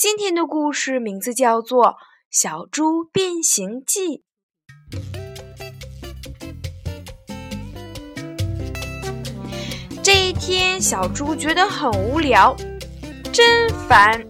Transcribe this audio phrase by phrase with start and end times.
[0.00, 1.84] 今天的故事名字叫做
[2.30, 4.00] 《小猪变形记》。
[10.02, 12.56] 这一天，小猪觉得很无聊，
[13.30, 14.24] 真烦。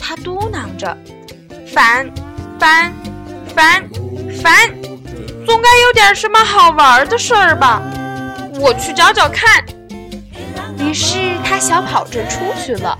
[0.00, 0.96] 他嘟囔着
[1.68, 2.10] ：“烦，
[2.58, 2.90] 烦，
[3.54, 3.86] 烦，
[4.42, 4.82] 烦，
[5.44, 7.82] 总该有点什么好玩的事儿吧？
[8.58, 9.62] 我去找找看。”
[10.80, 12.96] 于是他小跑着出去了。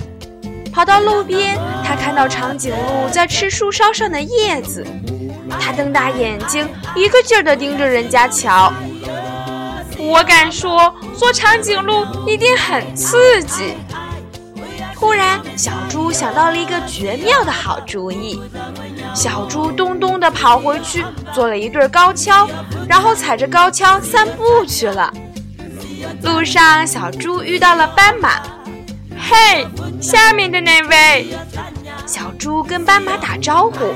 [0.76, 4.86] 跑到路边，他看到长颈鹿在吃树梢上的叶子，
[5.58, 8.70] 他瞪大眼睛，一个劲儿地盯着人家瞧。
[9.96, 13.72] 我敢说，做长颈鹿一定很刺激。
[14.94, 18.38] 突然，小猪想到了一个绝妙的好主意。
[19.14, 21.02] 小猪咚咚地跑回去，
[21.32, 22.46] 做了一对高跷，
[22.86, 25.10] 然后踩着高跷散步去了。
[26.22, 28.42] 路上，小猪遇到了斑马。
[29.28, 29.66] 嘿，
[30.00, 31.26] 下面的那位，
[32.06, 33.92] 小猪跟斑马打招呼。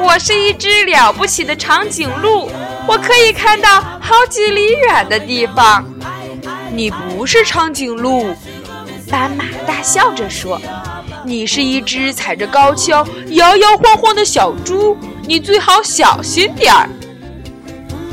[0.00, 2.48] 我是一只了不起的长颈鹿，
[2.86, 5.84] 我可以看到好几里远的地方。
[6.70, 8.36] 你不是长颈鹿，
[9.10, 10.60] 斑马大笑着说
[11.26, 16.88] ：“你是一只踩着高跷摇摇晃晃的小猪，你最好小心点儿。”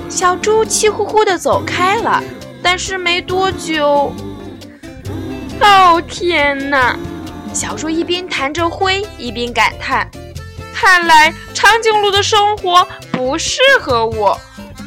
[0.10, 2.24] 小猪气呼呼地走开了，
[2.64, 4.12] 但是没多久。
[5.64, 6.98] 哦天哪！
[7.54, 10.10] 小猪一边弹着灰，一边感叹
[10.74, 14.40] ：“看来长颈鹿的生活不适合我，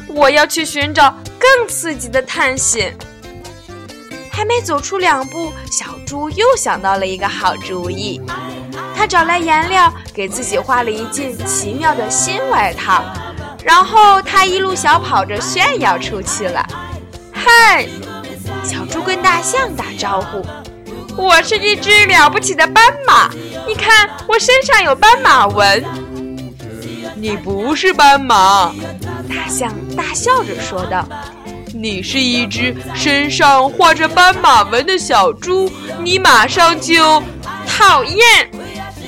[0.07, 2.95] 我要去寻找更刺激的探险。”
[4.29, 8.21] 还没走出两步，小猪又想到了一个好主意。
[8.95, 13.03] 他找来颜料，给自己画了一件奇妙的新外套，
[13.63, 16.63] 然后他一路小跑着炫耀出去了。
[17.33, 17.87] 嗨！
[18.63, 20.45] 小猪跟大象打招呼
[21.17, 23.29] ：“我是一只了不起的斑马，
[23.67, 25.83] 你看我身上有斑马纹。”
[27.19, 28.71] 你不是斑马，
[29.27, 31.03] 大象大笑着说道
[31.73, 35.71] ：“你是一只身上画着斑马纹的小猪，
[36.03, 37.21] 你马上就
[37.65, 38.49] 讨厌。”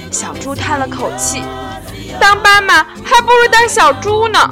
[0.09, 1.44] 小猪叹了口气
[2.20, 4.50] ：“当斑马还不如当小猪呢。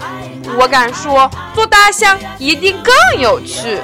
[0.59, 3.79] 我敢说，做大象一定更有趣。”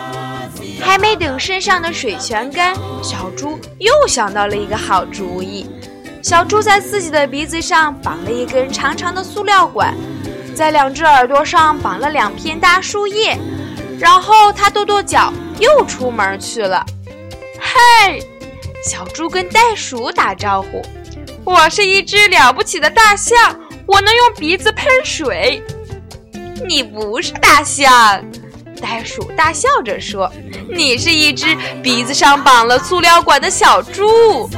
[0.83, 5.65] 还没等身上的水全干，小猪又想到了一个好主意。
[6.21, 9.95] 小猪在自己的鼻子上绑了一根长长的塑料管，
[10.53, 13.37] 在两只耳朵上绑了两片大树叶，
[13.99, 16.85] 然后他跺跺脚，又出门去了。
[17.59, 18.21] 嘿，
[18.85, 20.81] 小猪跟袋鼠打招呼
[21.43, 25.63] ：“我是一只了不起的大象，我能用鼻子喷水。”
[26.67, 28.23] 你不是大象。
[28.81, 30.31] 袋鼠大笑着说
[30.69, 34.49] ：“你是一只鼻子上绑了塑料管的小猪。”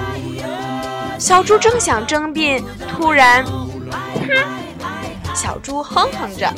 [1.18, 2.62] 小猪正想争辩，
[2.92, 3.96] 突然，哼！
[5.34, 6.54] 小猪哼哼着：“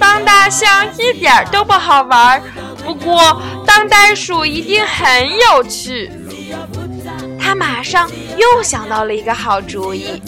[0.00, 2.42] 当大象一点都不好玩，
[2.84, 6.10] 不过当袋鼠一定很有趣。”
[7.38, 10.22] 他马上又想到了一个好主意：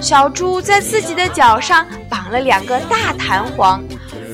[0.00, 3.84] 小猪在自己的脚上绑了两个大弹簧。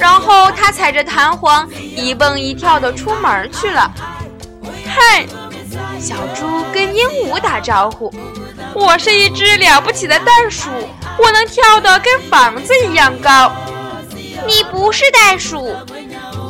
[0.00, 3.93] 然后他踩着弹簧一蹦一跳的出门去了。
[4.87, 5.27] 嗨，
[6.00, 8.11] 小猪跟鹦鹉打招呼
[8.72, 10.71] ：“我是一只了不起的袋鼠，
[11.19, 13.53] 我能跳得跟房子一样高。”
[14.49, 15.77] 你不是袋鼠，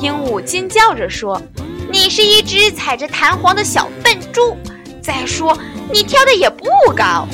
[0.00, 1.42] 鹦鹉尖叫着说
[1.90, 4.56] ：“你是一只踩着弹簧的小笨猪。
[5.02, 5.58] 再说，
[5.90, 7.26] 你跳的也不高。”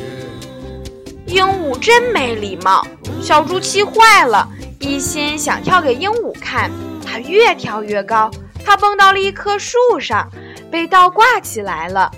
[1.27, 2.87] 鹦鹉真没礼貌，
[3.23, 4.49] 小猪气坏了。
[4.81, 6.71] 一心想跳给鹦鹉看，
[7.05, 8.31] 它越跳越高，
[8.65, 10.31] 它蹦到了一棵树上，
[10.71, 12.11] 被倒挂起来了。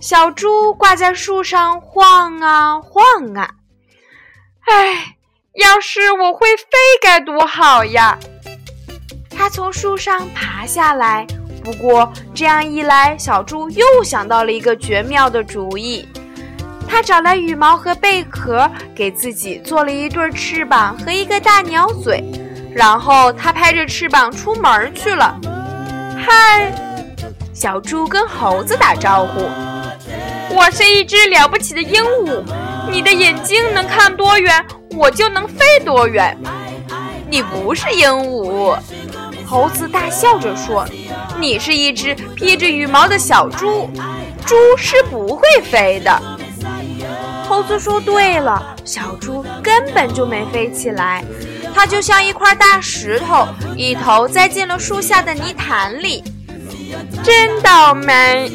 [0.00, 3.48] 小猪挂在树上晃啊晃啊，
[4.66, 5.16] 唉，
[5.54, 6.66] 要是我会飞
[7.00, 8.18] 该多好呀！
[9.30, 11.26] 它从树上爬下来，
[11.62, 16.06] 不过这样一来，小猪又想到了一个绝妙的主意。
[16.94, 22.22] 他找来羽毛和贝壳，给自己做了一对翅膀和一个大鸟嘴，
[22.72, 25.36] 然后他拍着翅膀出门去了。
[26.16, 26.72] 嗨，
[27.52, 29.40] 小猪跟猴子打招呼
[30.54, 32.44] ：“我是一只了不起的鹦鹉，
[32.88, 36.38] 你的眼睛能看多远，我就能飞多远。
[37.28, 38.78] 你不是鹦鹉，
[39.44, 40.86] 猴子大笑着说
[41.40, 43.90] ：“你是一只披着羽毛的小猪，
[44.46, 46.22] 猪是不会飞的。”
[47.54, 51.24] 猴子说：“对了，小猪根本就没飞起来，
[51.72, 53.46] 它就像一块大石头，
[53.76, 56.24] 一头栽进了树下的泥潭里。
[57.22, 58.50] 真倒霉！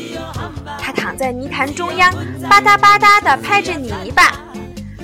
[0.78, 2.12] 它躺在泥潭中央，
[2.50, 4.34] 吧嗒吧嗒地拍着泥巴，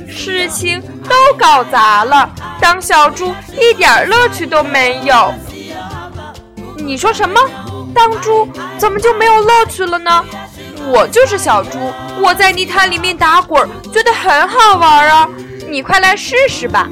[0.10, 2.30] 事情都搞砸了。
[2.60, 5.34] 当小猪一点乐趣都没有。
[6.76, 7.40] 你说什么？
[7.94, 8.46] 当猪
[8.78, 10.26] 怎么就没有乐趣了呢？”
[10.88, 11.80] 我就是小猪，
[12.22, 15.30] 我在泥潭里面打滚，觉得很好玩啊！
[15.68, 16.88] 你快来试试吧。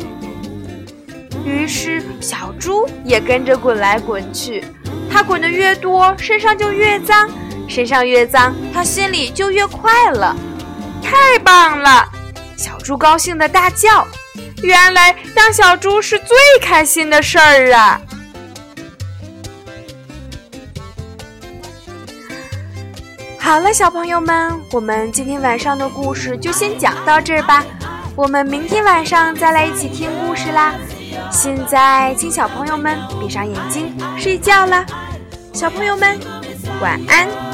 [1.46, 4.64] 于是小猪也跟着滚来滚去，
[5.12, 7.30] 它滚得越多，身上就越脏，
[7.68, 10.36] 身上越脏，它心里就越快乐。
[11.04, 12.08] 太棒了！
[12.58, 14.08] 小猪高兴地大叫
[14.64, 18.02] ：“原来当小猪是最开心的事儿啊！”
[23.44, 27.62] 好了，小朋友们，我们今天晚上的故事就先讲到这儿吧。
[28.16, 30.74] 我们明天晚上再来一起听故事啦。
[31.30, 34.86] 现在，请小朋友们闭上眼睛睡觉啦。
[35.52, 36.18] 小朋友们，
[36.82, 37.53] 晚安。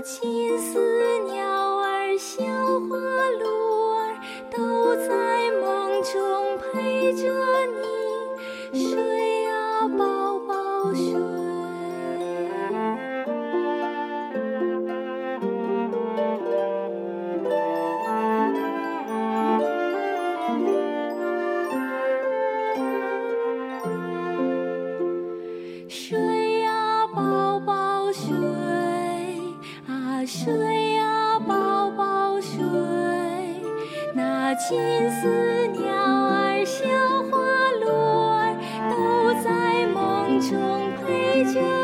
[0.00, 0.78] 金丝
[1.30, 2.96] 鸟儿、小花
[3.40, 3.46] 鹿
[3.94, 4.16] 儿
[4.56, 5.78] 都在梦。
[5.98, 7.22] 中陪着
[8.72, 10.94] 你睡呀，宝宝。
[10.94, 11.47] 睡
[30.28, 32.60] 睡啊，宝宝睡，
[34.12, 34.78] 那金
[35.10, 36.84] 丝鸟儿、小
[37.30, 37.38] 花
[37.80, 37.88] 鹿
[38.36, 38.54] 儿，
[38.90, 41.77] 都在梦中陪着。